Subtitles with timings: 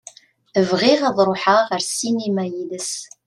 [0.69, 2.91] Bɣiɣ ad ṛuḥeɣ ar ssinima yid-s.